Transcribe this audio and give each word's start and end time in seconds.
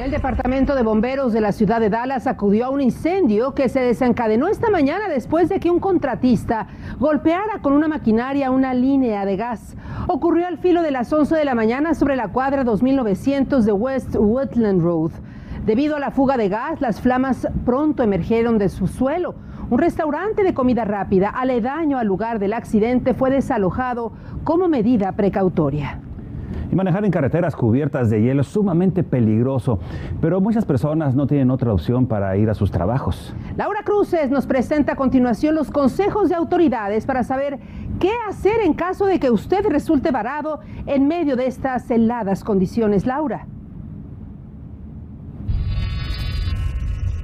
El 0.00 0.10
Departamento 0.10 0.74
de 0.74 0.82
Bomberos 0.82 1.34
de 1.34 1.42
la 1.42 1.52
ciudad 1.52 1.78
de 1.78 1.90
Dallas 1.90 2.26
acudió 2.26 2.64
a 2.64 2.70
un 2.70 2.80
incendio 2.80 3.54
que 3.54 3.68
se 3.68 3.80
desencadenó 3.80 4.48
esta 4.48 4.70
mañana 4.70 5.10
después 5.10 5.50
de 5.50 5.60
que 5.60 5.70
un 5.70 5.78
contratista 5.78 6.68
golpeara 6.98 7.60
con 7.60 7.74
una 7.74 7.86
maquinaria 7.86 8.50
una 8.50 8.72
línea 8.72 9.26
de 9.26 9.36
gas. 9.36 9.76
Ocurrió 10.08 10.46
al 10.46 10.56
filo 10.56 10.80
de 10.80 10.90
las 10.90 11.12
11 11.12 11.36
de 11.36 11.44
la 11.44 11.54
mañana 11.54 11.92
sobre 11.92 12.16
la 12.16 12.28
cuadra 12.28 12.64
2900 12.64 13.66
de 13.66 13.72
West 13.72 14.16
Woodland 14.16 14.80
Road. 14.80 15.10
Debido 15.66 15.96
a 15.96 16.00
la 16.00 16.12
fuga 16.12 16.38
de 16.38 16.48
gas, 16.48 16.80
las 16.80 16.98
flamas 17.02 17.46
pronto 17.66 18.02
emergieron 18.02 18.56
de 18.56 18.70
su 18.70 18.86
suelo. 18.86 19.34
Un 19.68 19.78
restaurante 19.78 20.44
de 20.44 20.54
comida 20.54 20.86
rápida 20.86 21.28
aledaño 21.28 21.98
al 21.98 22.06
lugar 22.06 22.38
del 22.38 22.54
accidente 22.54 23.12
fue 23.12 23.28
desalojado 23.28 24.12
como 24.44 24.66
medida 24.66 25.12
precautoria. 25.12 26.00
Y 26.70 26.76
manejar 26.76 27.04
en 27.04 27.10
carreteras 27.10 27.56
cubiertas 27.56 28.10
de 28.10 28.22
hielo 28.22 28.42
es 28.42 28.46
sumamente 28.46 29.02
peligroso, 29.02 29.80
pero 30.20 30.40
muchas 30.40 30.64
personas 30.64 31.16
no 31.16 31.26
tienen 31.26 31.50
otra 31.50 31.72
opción 31.72 32.06
para 32.06 32.36
ir 32.36 32.48
a 32.48 32.54
sus 32.54 32.70
trabajos. 32.70 33.34
Laura 33.56 33.80
Cruces 33.84 34.30
nos 34.30 34.46
presenta 34.46 34.92
a 34.92 34.96
continuación 34.96 35.56
los 35.56 35.70
consejos 35.70 36.28
de 36.28 36.36
autoridades 36.36 37.06
para 37.06 37.24
saber 37.24 37.58
qué 37.98 38.12
hacer 38.28 38.60
en 38.62 38.74
caso 38.74 39.06
de 39.06 39.18
que 39.18 39.30
usted 39.30 39.66
resulte 39.66 40.12
varado 40.12 40.60
en 40.86 41.08
medio 41.08 41.34
de 41.34 41.46
estas 41.46 41.90
heladas 41.90 42.44
condiciones. 42.44 43.06
Laura. 43.06 43.46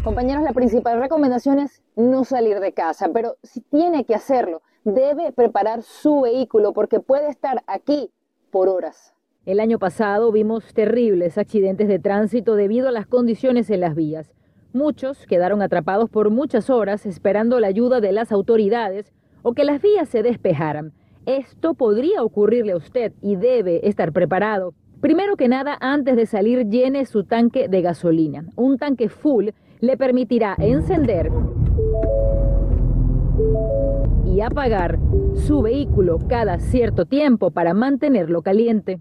Compañeros, 0.03 0.45
la 0.45 0.53
principal 0.53 1.01
recomendación 1.01 1.59
es 1.59 1.83
no 1.97 2.23
salir 2.23 2.61
de 2.61 2.73
casa, 2.73 3.09
pero 3.13 3.37
si 3.43 3.61
tiene 3.61 4.05
que 4.05 4.15
hacerlo, 4.15 4.63
debe 4.85 5.33
preparar 5.33 5.83
su 5.83 6.21
vehículo 6.21 6.73
porque 6.73 7.01
puede 7.01 7.29
estar 7.29 7.65
aquí 7.67 8.13
por 8.53 8.69
horas. 8.69 9.16
El 9.47 9.61
año 9.61 9.79
pasado 9.79 10.33
vimos 10.33 10.75
terribles 10.75 11.39
accidentes 11.39 11.87
de 11.87 12.01
tránsito 12.01 12.57
debido 12.57 12.89
a 12.89 12.91
las 12.91 13.07
condiciones 13.07 13.71
en 13.71 13.79
las 13.79 13.95
vías. 13.95 14.35
Muchos 14.73 15.25
quedaron 15.25 15.63
atrapados 15.63 16.11
por 16.11 16.31
muchas 16.31 16.69
horas 16.69 17.07
esperando 17.07 17.61
la 17.61 17.69
ayuda 17.69 18.01
de 18.01 18.11
las 18.11 18.33
autoridades 18.33 19.13
o 19.43 19.53
que 19.53 19.63
las 19.63 19.81
vías 19.81 20.09
se 20.09 20.25
despejaran. 20.25 20.95
Esto 21.27 21.75
podría 21.75 22.25
ocurrirle 22.25 22.73
a 22.73 22.77
usted 22.77 23.13
y 23.23 23.37
debe 23.37 23.89
estar 23.89 24.11
preparado. 24.13 24.75
Primero 25.01 25.37
que 25.37 25.47
nada, 25.47 25.79
antes 25.81 26.17
de 26.17 26.27
salir, 26.27 26.69
llene 26.69 27.07
su 27.07 27.23
tanque 27.23 27.69
de 27.69 27.83
gasolina. 27.83 28.47
Un 28.57 28.79
tanque 28.79 29.09
full 29.09 29.51
le 29.79 29.97
permitirá 29.97 30.57
encender 30.59 31.31
y 34.25 34.41
apagar 34.41 34.99
su 35.35 35.63
vehículo 35.63 36.19
cada 36.29 36.59
cierto 36.59 37.05
tiempo 37.05 37.53
para 37.53 37.75
mantenerlo 37.75 38.43
caliente 38.43 38.99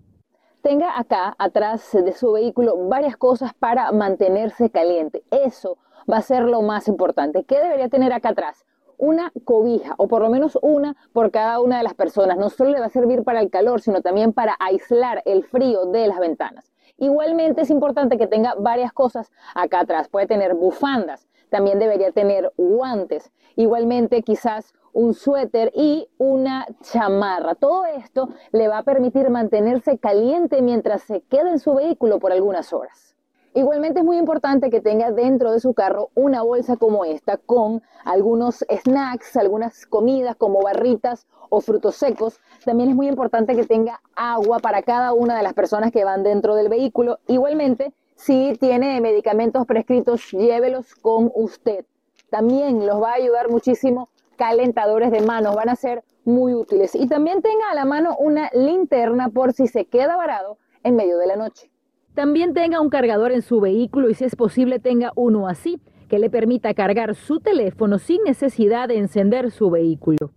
tenga 0.66 0.98
acá 0.98 1.36
atrás 1.38 1.92
de 1.94 2.12
su 2.14 2.32
vehículo 2.32 2.76
varias 2.88 3.18
cosas 3.18 3.54
para 3.54 3.92
mantenerse 3.92 4.72
caliente. 4.72 5.24
Eso 5.30 5.78
va 6.12 6.18
a 6.18 6.22
ser 6.24 6.42
lo 6.42 6.64
más 6.64 6.88
importante. 6.88 7.44
¿Qué 7.44 7.60
debería 7.60 7.88
tener 7.88 8.12
acá 8.12 8.30
atrás? 8.30 8.66
Una 8.98 9.32
cobija 9.44 9.94
o 9.98 10.08
por 10.08 10.24
lo 10.24 10.32
menos 10.32 10.58
una 10.64 10.96
por 11.14 11.30
cada 11.30 11.60
una 11.60 11.78
de 11.78 11.84
las 11.84 11.94
personas. 11.94 12.40
No 12.40 12.50
solo 12.50 12.72
le 12.72 12.80
va 12.80 12.88
a 12.88 12.90
servir 12.90 13.24
para 13.24 13.42
el 13.42 13.52
calor, 13.52 13.80
sino 13.80 14.02
también 14.02 14.34
para 14.34 14.56
aislar 14.60 15.22
el 15.26 15.44
frío 15.44 15.86
de 15.86 16.08
las 16.08 16.18
ventanas. 16.18 16.74
Igualmente 16.98 17.62
es 17.62 17.70
importante 17.70 18.18
que 18.18 18.26
tenga 18.26 18.56
varias 18.58 18.92
cosas 18.92 19.32
acá 19.54 19.82
atrás. 19.82 20.10
Puede 20.10 20.26
tener 20.26 20.56
bufandas, 20.56 21.28
también 21.52 21.78
debería 21.78 22.12
tener 22.12 22.52
guantes. 22.58 23.32
Igualmente 23.56 24.24
quizás 24.24 24.74
un 24.96 25.14
suéter 25.14 25.72
y 25.76 26.08
una 26.18 26.66
chamarra. 26.82 27.54
Todo 27.54 27.86
esto 27.86 28.30
le 28.54 28.70
va 28.70 28.80
a 28.80 28.84
permitir 28.84 29.30
mantenerse 29.30 29.98
caliente 29.98 30.62
mientras 30.62 31.04
se 31.04 31.22
queda 31.22 31.52
en 31.52 31.60
su 31.60 31.76
vehículo 31.76 32.18
por 32.20 32.32
algunas 32.32 32.72
horas. 32.72 33.16
Igualmente 33.54 34.00
es 34.00 34.06
muy 34.06 34.18
importante 34.18 34.70
que 34.70 34.80
tenga 34.80 35.12
dentro 35.12 35.52
de 35.52 35.60
su 35.60 35.74
carro 35.74 36.12
una 36.16 36.42
bolsa 36.44 36.78
como 36.78 37.04
esta 37.04 37.38
con 37.38 37.84
algunos 38.06 38.66
snacks, 38.70 39.36
algunas 39.36 39.86
comidas 39.86 40.38
como 40.38 40.62
barritas 40.62 41.28
o 41.50 41.60
frutos 41.60 41.96
secos. 41.96 42.40
También 42.64 42.90
es 42.90 42.96
muy 42.96 43.08
importante 43.08 43.56
que 43.56 43.66
tenga 43.66 44.02
agua 44.16 44.60
para 44.60 44.82
cada 44.82 45.12
una 45.12 45.36
de 45.36 45.44
las 45.44 45.54
personas 45.54 45.92
que 45.92 46.06
van 46.06 46.24
dentro 46.24 46.56
del 46.56 46.70
vehículo. 46.70 47.20
Igualmente, 47.28 47.94
si 48.16 48.58
tiene 48.62 49.02
medicamentos 49.02 49.66
prescritos, 49.66 50.32
llévelos 50.32 50.96
con 50.96 51.32
usted. 51.36 51.86
También 52.30 52.86
los 52.86 53.02
va 53.02 53.12
a 53.12 53.16
ayudar 53.16 53.50
muchísimo 53.50 54.10
calentadores 54.36 55.12
de 55.12 55.22
manos 55.22 55.56
van 55.56 55.70
a 55.70 55.76
ser 55.76 56.04
muy 56.24 56.54
útiles. 56.54 56.96
Y 56.96 57.08
también 57.08 57.42
tenga 57.42 57.72
a 57.72 57.76
la 57.76 57.86
mano 57.86 58.16
una 58.18 58.50
linterna 58.54 59.30
por 59.30 59.54
si 59.54 59.68
se 59.68 59.86
queda 59.86 60.16
varado 60.16 60.58
en 60.84 60.96
medio 60.96 61.18
de 61.18 61.28
la 61.28 61.36
noche. 61.36 61.72
También 62.14 62.54
tenga 62.54 62.80
un 62.80 62.90
cargador 62.90 63.32
en 63.32 63.42
su 63.42 63.60
vehículo 63.60 64.10
y 64.10 64.14
si 64.14 64.24
es 64.24 64.36
posible 64.36 64.80
tenga 64.80 65.12
uno 65.16 65.48
así 65.48 65.82
que 66.08 66.20
le 66.20 66.30
permita 66.30 66.74
cargar 66.74 67.16
su 67.16 67.40
teléfono 67.40 68.00
sin 68.00 68.24
necesidad 68.24 68.88
de 68.88 68.98
encender 68.98 69.52
su 69.52 69.70
vehículo. 69.70 70.32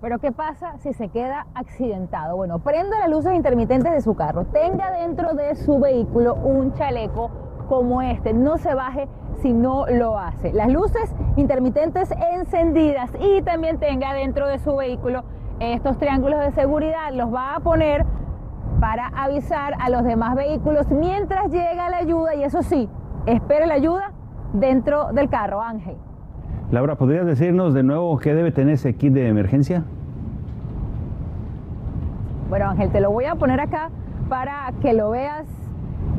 Pero 0.00 0.18
¿qué 0.18 0.32
pasa 0.32 0.78
si 0.78 0.94
se 0.94 1.08
queda 1.08 1.46
accidentado? 1.54 2.36
Bueno, 2.36 2.60
prenda 2.60 2.98
las 3.00 3.10
luces 3.10 3.34
intermitentes 3.34 3.92
de 3.92 4.00
su 4.00 4.14
carro, 4.14 4.46
tenga 4.46 4.90
dentro 4.92 5.34
de 5.34 5.54
su 5.56 5.78
vehículo 5.78 6.34
un 6.36 6.72
chaleco 6.72 7.30
como 7.68 8.00
este, 8.00 8.32
no 8.32 8.56
se 8.56 8.74
baje 8.74 9.08
si 9.40 9.52
no 9.52 9.86
lo 9.86 10.18
hace. 10.18 10.52
Las 10.52 10.70
luces 10.70 11.14
intermitentes 11.36 12.12
encendidas 12.34 13.10
y 13.20 13.42
también 13.42 13.78
tenga 13.78 14.12
dentro 14.14 14.46
de 14.46 14.58
su 14.58 14.76
vehículo 14.76 15.24
estos 15.60 15.98
triángulos 15.98 16.40
de 16.40 16.52
seguridad, 16.52 17.12
los 17.12 17.32
va 17.32 17.56
a 17.56 17.60
poner 17.60 18.06
para 18.80 19.08
avisar 19.08 19.74
a 19.78 19.90
los 19.90 20.04
demás 20.04 20.34
vehículos 20.34 20.88
mientras 20.90 21.50
llega 21.50 21.90
la 21.90 21.98
ayuda 21.98 22.34
y 22.34 22.42
eso 22.42 22.62
sí, 22.62 22.88
espere 23.26 23.66
la 23.66 23.74
ayuda 23.74 24.12
dentro 24.54 25.12
del 25.12 25.28
carro, 25.28 25.60
Ángel. 25.60 25.96
Laura, 26.70 26.94
¿podrías 26.94 27.26
decirnos 27.26 27.74
de 27.74 27.82
nuevo 27.82 28.16
qué 28.18 28.34
debe 28.34 28.52
tener 28.52 28.74
ese 28.74 28.94
kit 28.94 29.12
de 29.12 29.28
emergencia? 29.28 29.84
Bueno, 32.48 32.70
Ángel, 32.70 32.90
te 32.90 33.00
lo 33.00 33.10
voy 33.10 33.26
a 33.26 33.34
poner 33.34 33.60
acá 33.60 33.90
para 34.28 34.72
que 34.80 34.92
lo 34.92 35.10
veas 35.10 35.46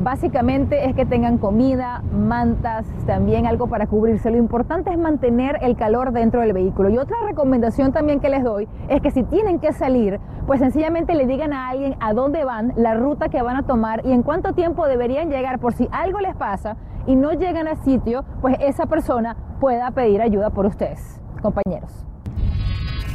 Básicamente 0.02 0.88
es 0.88 0.96
que 0.96 1.06
tengan 1.06 1.38
comida, 1.38 2.02
mantas, 2.12 2.84
también 3.06 3.46
algo 3.46 3.68
para 3.68 3.86
cubrirse. 3.86 4.32
Lo 4.32 4.36
importante 4.36 4.90
es 4.90 4.98
mantener 4.98 5.60
el 5.62 5.76
calor 5.76 6.10
dentro 6.10 6.40
del 6.40 6.52
vehículo. 6.52 6.90
Y 6.90 6.98
otra 6.98 7.18
recomendación 7.24 7.92
también 7.92 8.18
que 8.18 8.28
les 8.28 8.42
doy 8.42 8.68
es 8.88 9.00
que 9.00 9.12
si 9.12 9.22
tienen 9.22 9.60
que 9.60 9.72
salir, 9.72 10.18
pues 10.44 10.58
sencillamente 10.58 11.14
le 11.14 11.24
digan 11.26 11.52
a 11.52 11.68
alguien 11.68 11.94
a 12.00 12.14
dónde 12.14 12.44
van, 12.44 12.72
la 12.74 12.94
ruta 12.94 13.28
que 13.28 13.42
van 13.42 13.54
a 13.54 13.62
tomar 13.62 14.04
y 14.04 14.10
en 14.10 14.24
cuánto 14.24 14.54
tiempo 14.54 14.88
deberían 14.88 15.30
llegar 15.30 15.60
por 15.60 15.72
si 15.72 15.88
algo 15.92 16.18
les 16.18 16.34
pasa 16.34 16.76
y 17.06 17.14
no 17.14 17.30
llegan 17.32 17.68
al 17.68 17.76
sitio, 17.84 18.24
pues 18.40 18.56
esa 18.58 18.86
persona 18.86 19.36
pueda 19.60 19.92
pedir 19.92 20.20
ayuda 20.20 20.50
por 20.50 20.66
ustedes, 20.66 21.20
compañeros. 21.42 22.04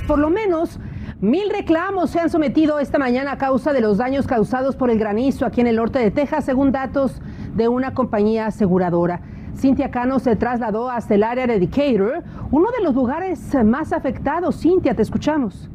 Por 0.08 0.20
lo 0.20 0.30
menos 0.30 0.80
Mil 1.20 1.50
reclamos 1.50 2.12
se 2.12 2.20
han 2.20 2.30
sometido 2.30 2.78
esta 2.78 3.00
mañana 3.00 3.32
a 3.32 3.38
causa 3.40 3.74
de 3.74 3.82
los 3.82 3.98
daños 3.98 4.28
causados 4.28 4.76
por 4.76 4.92
el 4.92 5.00
granizo 5.00 5.48
aquí 5.48 5.62
en 5.62 5.66
el 5.66 5.78
norte 5.78 5.98
de 5.98 6.12
Texas, 6.12 6.46
según 6.46 6.72
datos 6.72 7.20
de 7.56 7.68
una 7.68 7.96
compañía 7.96 8.46
aseguradora. 8.46 9.22
Cintia 9.56 9.90
Cano 9.90 10.20
se 10.20 10.36
trasladó 10.36 10.92
hasta 10.92 11.16
el 11.16 11.24
área 11.24 11.48
de 11.48 11.60
Decatur, 11.60 12.24
uno 12.52 12.70
de 12.70 12.84
los 12.84 12.94
lugares 12.94 13.58
más 13.66 13.94
afectados. 13.94 14.62
Cintia, 14.62 14.96
te 14.96 15.02
escuchamos. 15.02 15.72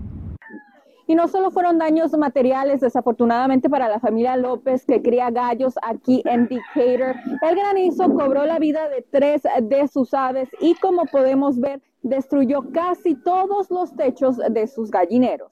Y 1.07 1.15
no 1.15 1.29
solo 1.29 1.51
fueron 1.51 1.79
daños 1.79 2.17
materiales, 2.17 2.81
desafortunadamente 2.81 3.69
para 3.69 3.89
la 3.89 4.01
familia 4.01 4.37
López 4.37 4.87
que 4.87 5.03
cría 5.03 5.31
gallos 5.31 5.75
aquí 5.83 6.23
en 6.25 6.49
Decatur, 6.49 7.17
el 7.43 7.57
granizo 7.57 8.13
cobró 8.15 8.47
la 8.47 8.59
vida 8.59 8.89
de 8.89 9.03
tres 9.03 9.43
de 9.63 9.89
sus 9.89 10.15
aves 10.15 10.49
y 10.61 10.75
como 10.77 11.07
podemos 11.07 11.59
ver, 11.61 11.81
destruyó 12.03 12.71
casi 12.73 13.15
todos 13.15 13.71
los 13.71 13.95
techos 13.97 14.39
de 14.39 14.67
sus 14.67 14.91
gallineros. 14.91 15.51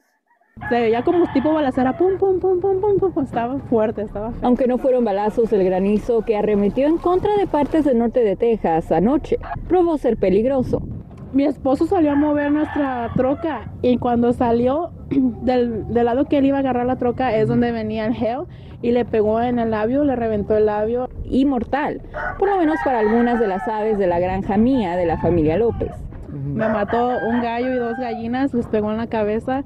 Se 0.69 0.75
veía 0.75 1.03
como 1.03 1.25
tipo 1.33 1.53
balacera, 1.53 1.97
pum, 1.97 2.19
pum, 2.19 2.39
pum, 2.39 2.61
pum, 2.61 2.81
pum, 2.81 2.99
pum, 2.99 3.25
estaba 3.25 3.59
fuerte, 3.71 4.03
estaba 4.03 4.33
Aunque 4.43 4.67
no 4.67 4.77
fueron 4.79 5.05
balazos, 5.05 5.53
el 5.53 5.65
granizo 5.65 6.23
que 6.23 6.37
arremetió 6.37 6.87
en 6.87 6.99
contra 6.99 7.37
de 7.37 7.47
partes 7.47 7.85
del 7.85 7.99
norte 7.99 8.23
de 8.23 8.37
Texas 8.37 8.93
anoche 8.93 9.39
probó 9.69 9.97
ser 9.97 10.19
peligroso. 10.19 10.83
Mi 11.33 11.45
esposo 11.45 11.87
salió 11.87 12.13
a 12.13 12.15
mover 12.17 12.51
nuestra 12.51 13.11
troca 13.15 13.71
y 13.83 13.99
cuando 13.99 14.33
salió 14.33 14.91
del, 15.11 15.87
del 15.93 16.05
lado 16.05 16.25
que 16.25 16.39
él 16.39 16.47
iba 16.47 16.57
a 16.57 16.61
agarrar 16.61 16.87
la 16.87 16.97
troca 16.97 17.35
es 17.37 17.47
donde 17.47 17.71
venía 17.71 18.07
el 18.07 18.15
gel 18.15 18.47
y 18.83 18.93
le 18.93 19.05
pegó 19.05 19.41
en 19.41 19.59
el 19.59 19.71
labio, 19.71 20.05
le 20.05 20.17
reventó 20.17 20.57
el 20.57 20.67
labio. 20.67 21.09
Y 21.25 21.45
mortal, 21.45 22.03
por 22.39 22.49
lo 22.49 22.57
menos 22.57 22.77
para 22.85 23.01
algunas 23.01 23.39
de 23.39 23.47
las 23.47 23.67
aves 23.69 23.99
de 23.99 24.07
la 24.07 24.19
granja 24.19 24.57
mía 24.57 24.97
de 24.97 25.07
la 25.07 25.19
familia 25.19 25.57
López. 25.57 25.93
Me 26.29 26.69
mató 26.69 27.11
un 27.29 27.43
gallo 27.43 27.75
y 27.75 27.77
dos 27.77 27.97
gallinas, 27.99 28.55
les 28.55 28.67
pegó 28.67 28.91
en 28.91 28.97
la 28.97 29.09
cabeza 29.09 29.63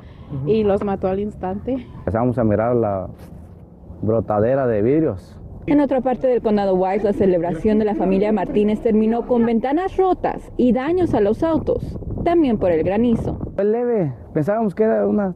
y 0.47 0.65
los 0.65 0.83
mató 0.83 1.09
al 1.09 1.21
instante. 1.21 1.87
Empezamos 1.99 2.39
a 2.39 2.45
mirar 2.45 2.75
la 2.75 3.09
brotadera 4.03 4.67
de 4.67 4.83
vidrios 4.83 5.39
En 5.67 5.81
otra 5.81 6.03
parte 6.03 6.27
del 6.27 6.43
condado 6.43 6.75
Wise, 6.75 7.05
la 7.05 7.15
celebración 7.15 7.79
de 7.79 7.87
la 7.87 7.95
familia 7.95 8.33
Martínez 8.33 8.81
terminó 8.81 9.27
con 9.27 9.47
ventanas 9.47 9.97
rotas 9.97 10.53
y 10.59 10.73
daños 10.73 11.15
a 11.15 11.23
los 11.23 11.43
autos, 11.43 11.99
también 12.23 12.59
por 12.59 12.71
el 12.71 12.85
granizo. 12.85 13.39
Fue 13.55 13.65
leve, 13.65 14.13
pensábamos 14.35 14.75
que 14.75 14.83
era 14.83 15.07
una 15.07 15.35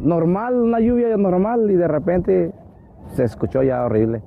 normal, 0.00 0.56
una 0.56 0.80
lluvia 0.80 1.16
normal 1.16 1.70
y 1.70 1.76
de 1.76 1.86
repente 1.86 2.52
se 3.12 3.22
escuchó 3.22 3.62
ya 3.62 3.84
horrible. 3.84 4.22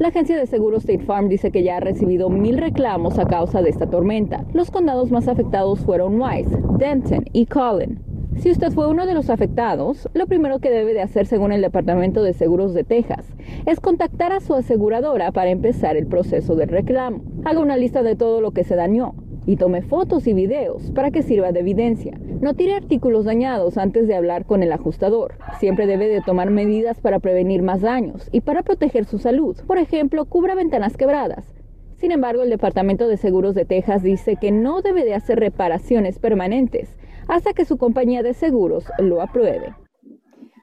La 0.00 0.08
agencia 0.08 0.36
de 0.36 0.46
seguros 0.46 0.80
State 0.80 1.04
Farm 1.04 1.28
dice 1.28 1.52
que 1.52 1.62
ya 1.62 1.76
ha 1.76 1.80
recibido 1.80 2.28
mil 2.28 2.58
reclamos 2.58 3.20
a 3.20 3.26
causa 3.26 3.62
de 3.62 3.70
esta 3.70 3.88
tormenta. 3.88 4.44
Los 4.52 4.72
condados 4.72 5.12
más 5.12 5.28
afectados 5.28 5.80
fueron 5.80 6.20
Wise, 6.20 6.58
Denton 6.78 7.24
y 7.32 7.46
Collin. 7.46 8.13
Si 8.36 8.50
usted 8.50 8.72
fue 8.72 8.88
uno 8.88 9.06
de 9.06 9.14
los 9.14 9.30
afectados, 9.30 10.08
lo 10.12 10.26
primero 10.26 10.58
que 10.58 10.70
debe 10.70 10.92
de 10.92 11.00
hacer 11.00 11.26
según 11.26 11.52
el 11.52 11.62
Departamento 11.62 12.22
de 12.22 12.34
Seguros 12.34 12.74
de 12.74 12.84
Texas 12.84 13.26
es 13.64 13.80
contactar 13.80 14.32
a 14.32 14.40
su 14.40 14.54
aseguradora 14.54 15.32
para 15.32 15.50
empezar 15.50 15.96
el 15.96 16.06
proceso 16.06 16.54
del 16.54 16.68
reclamo. 16.68 17.22
Haga 17.44 17.60
una 17.60 17.76
lista 17.76 18.02
de 18.02 18.16
todo 18.16 18.40
lo 18.40 18.50
que 18.50 18.64
se 18.64 18.76
dañó 18.76 19.14
y 19.46 19.56
tome 19.56 19.82
fotos 19.82 20.26
y 20.26 20.34
videos 20.34 20.90
para 20.90 21.10
que 21.10 21.22
sirva 21.22 21.52
de 21.52 21.60
evidencia. 21.60 22.18
No 22.40 22.54
tire 22.54 22.74
artículos 22.74 23.24
dañados 23.24 23.78
antes 23.78 24.08
de 24.08 24.16
hablar 24.16 24.44
con 24.46 24.62
el 24.62 24.72
ajustador. 24.72 25.38
Siempre 25.58 25.86
debe 25.86 26.08
de 26.08 26.20
tomar 26.20 26.50
medidas 26.50 27.00
para 27.00 27.20
prevenir 27.20 27.62
más 27.62 27.80
daños 27.80 28.28
y 28.32 28.40
para 28.40 28.62
proteger 28.62 29.04
su 29.04 29.18
salud. 29.18 29.56
Por 29.66 29.78
ejemplo, 29.78 30.24
cubra 30.26 30.54
ventanas 30.54 30.96
quebradas. 30.96 31.54
Sin 31.96 32.10
embargo, 32.10 32.42
el 32.42 32.50
Departamento 32.50 33.08
de 33.08 33.16
Seguros 33.16 33.54
de 33.54 33.64
Texas 33.64 34.02
dice 34.02 34.36
que 34.36 34.50
no 34.50 34.82
debe 34.82 35.04
de 35.04 35.14
hacer 35.14 35.38
reparaciones 35.38 36.18
permanentes 36.18 36.94
hasta 37.28 37.52
que 37.52 37.64
su 37.64 37.78
compañía 37.78 38.22
de 38.22 38.34
seguros 38.34 38.84
lo 38.98 39.22
apruebe. 39.22 39.74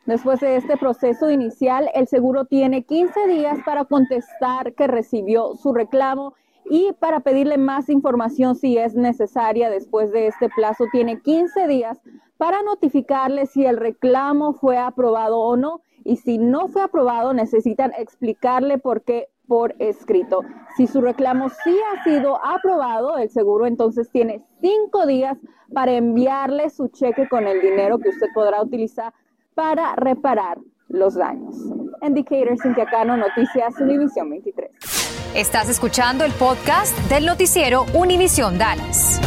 Después 0.06 0.40
de 0.40 0.56
este 0.58 0.78
proceso 0.78 1.30
inicial, 1.30 1.90
el 1.94 2.08
seguro 2.08 2.46
tiene 2.46 2.84
15 2.84 3.28
días 3.28 3.60
para 3.66 3.86
contestar 3.86 4.74
que 4.74 4.88
recibió 4.88 5.56
su 5.56 5.74
reclamo 5.74 6.34
y 6.70 6.94
para 7.00 7.20
pedirle 7.20 7.58
más 7.58 7.90
información 7.90 8.56
si 8.56 8.78
es 8.78 8.96
necesaria 8.96 9.70
después 9.70 10.12
de 10.12 10.28
este 10.28 10.50
plazo, 10.50 10.86
tiene 10.92 11.22
15 11.22 11.68
días 11.68 12.02
para 12.38 12.64
notificarle 12.64 13.46
si 13.46 13.66
el 13.66 13.78
reclamo 13.78 14.54
fue 14.54 14.78
aprobado 14.78 15.40
o 15.40 15.56
no. 15.58 15.82
Y 16.04 16.16
si 16.18 16.40
no 16.40 16.68
fue 16.68 16.82
aprobado, 16.82 17.34
necesitan 17.34 17.92
explicarle 17.96 18.80
por 18.80 19.04
qué 19.04 19.28
por 19.52 19.76
escrito. 19.80 20.46
Si 20.78 20.88
su 20.88 21.02
reclamo 21.02 21.50
sí 21.50 21.78
ha 21.92 22.02
sido 22.06 22.40
aprobado, 22.42 23.18
el 23.18 23.30
seguro 23.30 23.66
entonces 23.66 24.10
tiene 24.10 24.42
cinco 24.62 25.06
días 25.06 25.38
para 25.74 25.92
enviarle 25.92 26.70
su 26.70 26.88
cheque 26.88 27.28
con 27.28 27.46
el 27.46 27.60
dinero 27.60 28.00
que 28.00 28.08
usted 28.08 28.28
podrá 28.34 28.62
utilizar 28.62 29.14
para 29.54 29.94
reparar 29.98 30.58
los 30.88 31.16
daños. 31.16 31.58
Indicator 32.02 32.58
Cintia 32.62 32.86
Cano, 32.86 33.18
Noticias 33.18 33.78
Univisión 33.82 34.30
23. 34.30 34.72
Estás 35.36 35.68
escuchando 35.68 36.24
el 36.24 36.32
podcast 36.32 36.98
del 37.10 37.26
noticiero 37.26 37.84
Univisión 37.94 38.58
Dallas. 38.58 39.20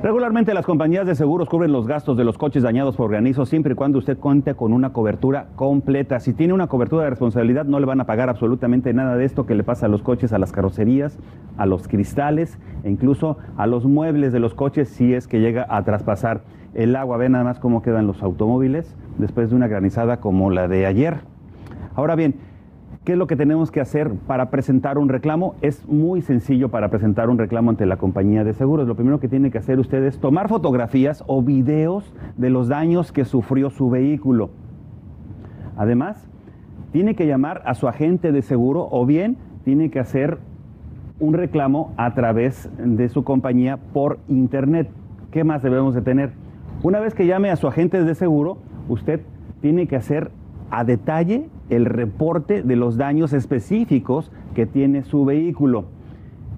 Regularmente 0.00 0.54
las 0.54 0.64
compañías 0.64 1.08
de 1.08 1.16
seguros 1.16 1.48
cubren 1.48 1.72
los 1.72 1.88
gastos 1.88 2.16
de 2.16 2.22
los 2.22 2.38
coches 2.38 2.62
dañados 2.62 2.94
por 2.94 3.10
granizo 3.10 3.44
siempre 3.46 3.72
y 3.72 3.74
cuando 3.74 3.98
usted 3.98 4.16
cuente 4.16 4.54
con 4.54 4.72
una 4.72 4.92
cobertura 4.92 5.48
completa. 5.56 6.20
Si 6.20 6.32
tiene 6.34 6.52
una 6.52 6.68
cobertura 6.68 7.02
de 7.02 7.10
responsabilidad 7.10 7.64
no 7.64 7.80
le 7.80 7.86
van 7.86 8.00
a 8.00 8.06
pagar 8.06 8.28
absolutamente 8.28 8.94
nada 8.94 9.16
de 9.16 9.24
esto 9.24 9.44
que 9.44 9.56
le 9.56 9.64
pasa 9.64 9.86
a 9.86 9.88
los 9.88 10.02
coches, 10.02 10.32
a 10.32 10.38
las 10.38 10.52
carrocerías, 10.52 11.18
a 11.56 11.66
los 11.66 11.88
cristales 11.88 12.60
e 12.84 12.90
incluso 12.90 13.38
a 13.56 13.66
los 13.66 13.86
muebles 13.86 14.32
de 14.32 14.38
los 14.38 14.54
coches 14.54 14.88
si 14.88 15.14
es 15.14 15.26
que 15.26 15.40
llega 15.40 15.66
a 15.68 15.82
traspasar 15.82 16.42
el 16.74 16.94
agua. 16.94 17.16
Ve 17.16 17.28
nada 17.28 17.42
más 17.42 17.58
cómo 17.58 17.82
quedan 17.82 18.06
los 18.06 18.22
automóviles 18.22 18.94
después 19.18 19.50
de 19.50 19.56
una 19.56 19.66
granizada 19.66 20.20
como 20.20 20.52
la 20.52 20.68
de 20.68 20.86
ayer. 20.86 21.16
Ahora 21.96 22.14
bien, 22.14 22.36
¿Qué 23.04 23.12
es 23.12 23.18
lo 23.18 23.26
que 23.26 23.36
tenemos 23.36 23.70
que 23.70 23.80
hacer 23.80 24.12
para 24.26 24.50
presentar 24.50 24.98
un 24.98 25.08
reclamo? 25.08 25.54
Es 25.62 25.86
muy 25.88 26.20
sencillo 26.20 26.68
para 26.68 26.90
presentar 26.90 27.30
un 27.30 27.38
reclamo 27.38 27.70
ante 27.70 27.86
la 27.86 27.96
compañía 27.96 28.44
de 28.44 28.52
seguros. 28.52 28.86
Lo 28.86 28.96
primero 28.96 29.18
que 29.18 29.28
tiene 29.28 29.50
que 29.50 29.58
hacer 29.58 29.78
usted 29.78 30.04
es 30.04 30.20
tomar 30.20 30.48
fotografías 30.48 31.24
o 31.26 31.42
videos 31.42 32.12
de 32.36 32.50
los 32.50 32.68
daños 32.68 33.10
que 33.10 33.24
sufrió 33.24 33.70
su 33.70 33.88
vehículo. 33.88 34.50
Además, 35.76 36.28
tiene 36.92 37.14
que 37.14 37.26
llamar 37.26 37.62
a 37.64 37.74
su 37.74 37.88
agente 37.88 38.32
de 38.32 38.42
seguro 38.42 38.88
o 38.90 39.06
bien 39.06 39.38
tiene 39.64 39.90
que 39.90 40.00
hacer 40.00 40.38
un 41.20 41.34
reclamo 41.34 41.92
a 41.96 42.14
través 42.14 42.70
de 42.78 43.08
su 43.08 43.24
compañía 43.24 43.78
por 43.92 44.18
internet. 44.28 44.88
¿Qué 45.30 45.44
más 45.44 45.62
debemos 45.62 45.94
de 45.94 46.02
tener? 46.02 46.32
Una 46.82 47.00
vez 47.00 47.14
que 47.14 47.26
llame 47.26 47.50
a 47.50 47.56
su 47.56 47.66
agente 47.66 48.02
de 48.02 48.14
seguro, 48.14 48.58
usted 48.88 49.20
tiene 49.60 49.86
que 49.86 49.96
hacer 49.96 50.30
a 50.70 50.84
detalle 50.84 51.48
el 51.70 51.84
reporte 51.84 52.62
de 52.62 52.76
los 52.76 52.96
daños 52.96 53.32
específicos 53.32 54.30
que 54.54 54.66
tiene 54.66 55.04
su 55.04 55.24
vehículo 55.24 55.86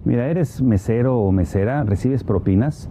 Mira, 0.04 0.28
eres 0.28 0.62
mesero 0.62 1.18
o 1.18 1.32
mesera, 1.32 1.82
recibes 1.82 2.22
propinas. 2.22 2.88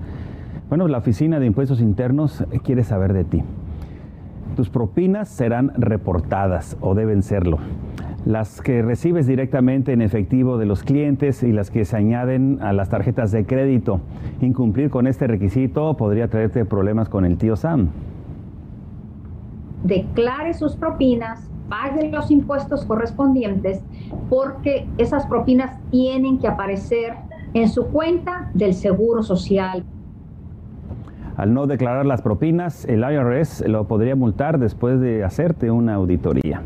Bueno, 0.72 0.88
la 0.88 1.00
Oficina 1.00 1.42
de 1.42 1.48
Impuestos 1.48 1.82
Internos 1.82 2.46
quiere 2.64 2.86
saber 2.86 3.12
de 3.12 3.26
ti. 3.26 3.44
Tus 4.56 4.70
propinas 4.70 5.28
serán 5.28 5.74
reportadas 5.76 6.78
o 6.80 6.96
deben 6.96 7.24
serlo. 7.24 7.58
Las 8.24 8.62
que 8.62 8.82
recibes 8.82 9.28
directamente 9.28 9.92
en 9.92 10.02
efectivo 10.02 10.58
de 10.58 10.66
los 10.66 10.84
clientes 10.84 11.44
y 11.44 11.52
las 11.52 11.72
que 11.72 11.84
se 11.84 11.98
añaden 11.98 12.60
a 12.62 12.72
las 12.72 12.88
tarjetas 12.88 13.34
de 13.34 13.46
crédito. 13.46 14.00
Incumplir 14.40 14.90
con 14.90 15.08
este 15.08 15.28
requisito 15.28 15.98
podría 15.98 16.30
traerte 16.30 16.64
problemas 16.64 17.10
con 17.10 17.26
el 17.26 17.38
tío 17.38 17.58
Sam. 17.58 17.90
Declare 19.84 20.54
sus 20.54 20.78
propinas, 20.78 21.52
pague 21.68 22.10
los 22.10 22.32
impuestos 22.32 22.86
correspondientes 22.86 23.84
porque 24.30 24.88
esas 24.98 25.26
propinas 25.26 25.78
tienen 25.90 26.40
que 26.40 26.48
aparecer 26.48 27.16
en 27.54 27.68
su 27.68 27.88
cuenta 27.88 28.50
del 28.54 28.74
Seguro 28.74 29.22
Social. 29.22 29.84
Al 31.38 31.54
no 31.54 31.68
declarar 31.68 32.06
las 32.06 32.22
propinas, 32.22 32.86
el 32.86 33.02
IRS 33.02 33.68
lo 33.68 33.86
podría 33.86 34.16
multar 34.16 34.60
después 34.60 35.00
de 35.00 35.24
hacerte 35.24 35.72
una 35.72 35.96
auditoría. 35.96 36.62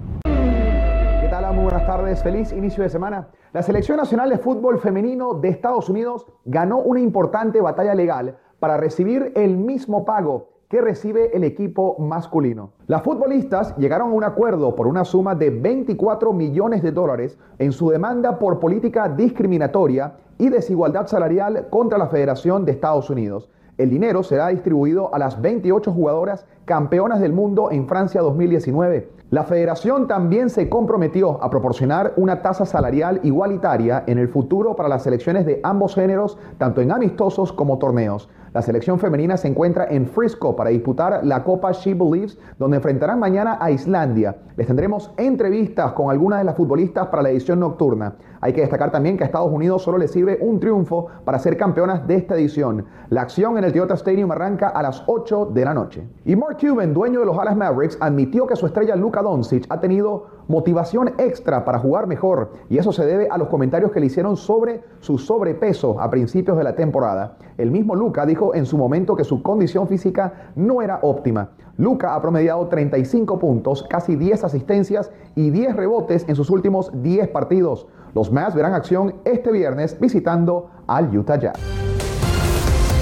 Tardes, 1.90 2.22
feliz 2.22 2.52
inicio 2.52 2.84
de 2.84 2.88
semana. 2.88 3.30
La 3.52 3.64
Selección 3.64 3.96
Nacional 3.96 4.30
de 4.30 4.38
Fútbol 4.38 4.78
Femenino 4.78 5.34
de 5.34 5.48
Estados 5.48 5.88
Unidos 5.88 6.24
ganó 6.44 6.78
una 6.78 7.00
importante 7.00 7.60
batalla 7.60 7.96
legal 7.96 8.38
para 8.60 8.76
recibir 8.76 9.32
el 9.34 9.56
mismo 9.56 10.04
pago 10.04 10.50
que 10.68 10.80
recibe 10.80 11.36
el 11.36 11.42
equipo 11.42 11.96
masculino. 11.98 12.74
Las 12.86 13.02
futbolistas 13.02 13.76
llegaron 13.76 14.10
a 14.12 14.14
un 14.14 14.22
acuerdo 14.22 14.76
por 14.76 14.86
una 14.86 15.04
suma 15.04 15.34
de 15.34 15.50
24 15.50 16.32
millones 16.32 16.84
de 16.84 16.92
dólares 16.92 17.36
en 17.58 17.72
su 17.72 17.90
demanda 17.90 18.38
por 18.38 18.60
política 18.60 19.08
discriminatoria 19.08 20.12
y 20.38 20.48
desigualdad 20.48 21.08
salarial 21.08 21.70
contra 21.70 21.98
la 21.98 22.06
Federación 22.06 22.64
de 22.64 22.70
Estados 22.70 23.10
Unidos. 23.10 23.50
El 23.78 23.90
dinero 23.90 24.22
será 24.22 24.46
distribuido 24.46 25.12
a 25.12 25.18
las 25.18 25.42
28 25.42 25.90
jugadoras 25.90 26.46
campeonas 26.66 27.18
del 27.18 27.32
mundo 27.32 27.72
en 27.72 27.88
Francia 27.88 28.20
2019. 28.20 29.19
La 29.30 29.44
federación 29.44 30.08
también 30.08 30.50
se 30.50 30.68
comprometió 30.68 31.40
a 31.40 31.50
proporcionar 31.50 32.14
una 32.16 32.42
tasa 32.42 32.66
salarial 32.66 33.20
igualitaria 33.22 34.02
en 34.08 34.18
el 34.18 34.26
futuro 34.26 34.74
para 34.74 34.88
las 34.88 35.04
selecciones 35.04 35.46
de 35.46 35.60
ambos 35.62 35.94
géneros, 35.94 36.36
tanto 36.58 36.80
en 36.80 36.90
amistosos 36.90 37.52
como 37.52 37.78
torneos. 37.78 38.28
La 38.52 38.62
selección 38.62 38.98
femenina 38.98 39.36
se 39.36 39.46
encuentra 39.46 39.86
en 39.88 40.08
Frisco 40.08 40.56
para 40.56 40.70
disputar 40.70 41.20
la 41.22 41.44
Copa 41.44 41.70
She 41.70 41.94
Believes, 41.94 42.36
donde 42.58 42.78
enfrentarán 42.78 43.20
mañana 43.20 43.56
a 43.60 43.70
Islandia. 43.70 44.38
Les 44.56 44.66
tendremos 44.66 45.12
entrevistas 45.16 45.92
con 45.92 46.10
algunas 46.10 46.40
de 46.40 46.44
las 46.46 46.56
futbolistas 46.56 47.06
para 47.06 47.22
la 47.22 47.30
edición 47.30 47.60
nocturna. 47.60 48.16
Hay 48.40 48.52
que 48.52 48.62
destacar 48.62 48.90
también 48.90 49.16
que 49.16 49.22
a 49.22 49.26
Estados 49.26 49.52
Unidos 49.52 49.82
solo 49.82 49.98
le 49.98 50.08
sirve 50.08 50.38
un 50.40 50.58
triunfo 50.58 51.06
para 51.24 51.38
ser 51.38 51.56
campeonas 51.56 52.08
de 52.08 52.16
esta 52.16 52.34
edición. 52.34 52.86
La 53.08 53.22
acción 53.22 53.56
en 53.56 53.62
el 53.62 53.70
Toyota 53.70 53.94
Stadium 53.94 54.32
arranca 54.32 54.68
a 54.68 54.82
las 54.82 55.04
8 55.06 55.50
de 55.54 55.64
la 55.64 55.72
noche. 55.72 56.08
Y 56.24 56.34
Mark 56.34 56.56
Cuban, 56.60 56.92
dueño 56.92 57.20
de 57.20 57.26
los 57.26 57.36
Dallas 57.36 57.56
Mavericks, 57.56 57.98
admitió 58.00 58.48
que 58.48 58.56
su 58.56 58.66
estrella 58.66 58.96
Luka 59.20 59.30
Doncic 59.30 59.66
ha 59.68 59.80
tenido 59.80 60.26
motivación 60.48 61.12
extra 61.18 61.64
para 61.64 61.78
jugar 61.78 62.06
mejor 62.06 62.52
y 62.68 62.78
eso 62.78 62.92
se 62.92 63.04
debe 63.04 63.28
a 63.30 63.38
los 63.38 63.48
comentarios 63.48 63.92
que 63.92 64.00
le 64.00 64.06
hicieron 64.06 64.36
sobre 64.36 64.82
su 65.00 65.18
sobrepeso 65.18 66.00
a 66.00 66.10
principios 66.10 66.56
de 66.56 66.64
la 66.64 66.74
temporada. 66.74 67.36
El 67.58 67.70
mismo 67.70 67.94
Luka 67.94 68.24
dijo 68.26 68.54
en 68.54 68.66
su 68.66 68.78
momento 68.78 69.16
que 69.16 69.24
su 69.24 69.42
condición 69.42 69.88
física 69.88 70.52
no 70.56 70.82
era 70.82 71.00
óptima. 71.02 71.50
Luka 71.76 72.14
ha 72.14 72.20
promediado 72.20 72.66
35 72.66 73.38
puntos, 73.38 73.86
casi 73.88 74.16
10 74.16 74.44
asistencias 74.44 75.10
y 75.34 75.50
10 75.50 75.76
rebotes 75.76 76.26
en 76.28 76.36
sus 76.36 76.50
últimos 76.50 76.90
10 77.02 77.28
partidos. 77.28 77.86
Los 78.14 78.32
Mavs 78.32 78.54
verán 78.54 78.74
acción 78.74 79.14
este 79.24 79.52
viernes 79.52 79.98
visitando 80.00 80.70
al 80.86 81.16
Utah 81.16 81.38
Jazz. 81.38 81.58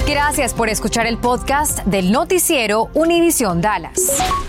Gracias 0.07 0.53
por 0.53 0.69
escuchar 0.69 1.05
el 1.07 1.17
podcast 1.17 1.85
del 1.85 2.11
noticiero 2.11 2.89
Univisión 2.93 3.61
Dallas. 3.61 4.48